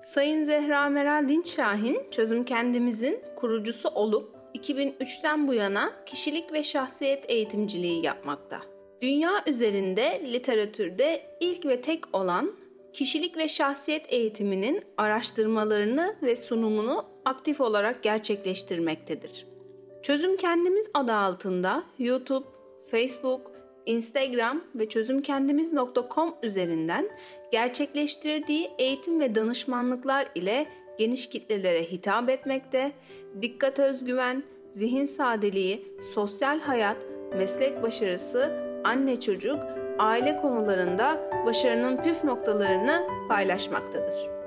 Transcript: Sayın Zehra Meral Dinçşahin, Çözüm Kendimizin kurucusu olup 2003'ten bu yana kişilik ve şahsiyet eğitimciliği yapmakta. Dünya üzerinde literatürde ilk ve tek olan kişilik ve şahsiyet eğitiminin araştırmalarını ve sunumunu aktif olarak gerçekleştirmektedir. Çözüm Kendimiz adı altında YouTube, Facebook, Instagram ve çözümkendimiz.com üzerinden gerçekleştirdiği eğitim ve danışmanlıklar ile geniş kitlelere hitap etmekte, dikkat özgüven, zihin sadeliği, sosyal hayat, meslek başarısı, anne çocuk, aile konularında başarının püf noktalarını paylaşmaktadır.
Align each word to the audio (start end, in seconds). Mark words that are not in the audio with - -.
Sayın 0.00 0.42
Zehra 0.42 0.88
Meral 0.88 1.28
Dinçşahin, 1.28 2.02
Çözüm 2.10 2.44
Kendimizin 2.44 3.20
kurucusu 3.36 3.88
olup 3.88 4.34
2003'ten 4.54 5.48
bu 5.48 5.54
yana 5.54 5.92
kişilik 6.06 6.52
ve 6.52 6.62
şahsiyet 6.62 7.30
eğitimciliği 7.30 8.06
yapmakta. 8.06 8.60
Dünya 9.02 9.30
üzerinde 9.46 10.22
literatürde 10.32 11.36
ilk 11.40 11.66
ve 11.66 11.80
tek 11.80 12.16
olan 12.16 12.52
kişilik 12.92 13.36
ve 13.36 13.48
şahsiyet 13.48 14.12
eğitiminin 14.12 14.82
araştırmalarını 14.96 16.16
ve 16.22 16.36
sunumunu 16.36 17.04
aktif 17.24 17.60
olarak 17.60 18.02
gerçekleştirmektedir. 18.02 19.46
Çözüm 20.02 20.36
Kendimiz 20.36 20.90
adı 20.94 21.12
altında 21.12 21.84
YouTube, 21.98 22.46
Facebook, 22.90 23.52
Instagram 23.86 24.64
ve 24.74 24.88
çözümkendimiz.com 24.88 26.34
üzerinden 26.42 27.08
gerçekleştirdiği 27.52 28.70
eğitim 28.78 29.20
ve 29.20 29.34
danışmanlıklar 29.34 30.28
ile 30.34 30.66
geniş 30.98 31.28
kitlelere 31.28 31.82
hitap 31.82 32.30
etmekte, 32.30 32.92
dikkat 33.42 33.78
özgüven, 33.78 34.42
zihin 34.72 35.06
sadeliği, 35.06 35.96
sosyal 36.14 36.60
hayat, 36.60 36.96
meslek 37.36 37.82
başarısı, 37.82 38.52
anne 38.84 39.20
çocuk, 39.20 39.58
aile 39.98 40.36
konularında 40.36 41.30
başarının 41.46 42.02
püf 42.02 42.24
noktalarını 42.24 43.08
paylaşmaktadır. 43.28 44.39